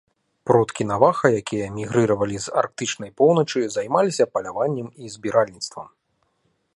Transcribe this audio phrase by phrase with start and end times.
[0.51, 5.87] Продкі наваха, якія мігрыравалі з арктычнай поўначы, займаліся паляваннем і збіральніцтвам.